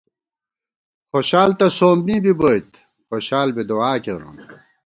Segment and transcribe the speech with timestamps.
[1.11, 2.69] خوشال تہ سومّی بِبوئیت،
[3.07, 4.37] خوشال بی دُعا کېرون